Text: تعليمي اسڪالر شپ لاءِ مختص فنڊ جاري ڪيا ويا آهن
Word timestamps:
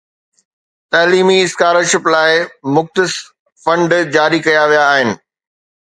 تعليمي 0.91 1.37
اسڪالر 1.45 1.83
شپ 1.91 2.03
لاءِ 2.13 2.33
مختص 2.75 3.13
فنڊ 3.63 3.89
جاري 4.15 4.39
ڪيا 4.45 4.63
ويا 4.71 4.83
آهن 4.95 5.09